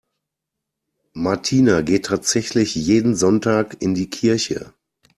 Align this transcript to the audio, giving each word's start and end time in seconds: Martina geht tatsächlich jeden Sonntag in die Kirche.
Martina 1.13 1.81
geht 1.81 2.07
tatsächlich 2.07 2.73
jeden 2.73 3.15
Sonntag 3.15 3.79
in 3.83 3.93
die 3.93 4.09
Kirche. 4.09 4.73